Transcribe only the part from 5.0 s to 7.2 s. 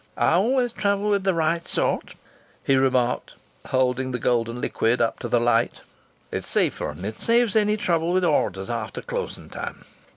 to the light. "It's safer and it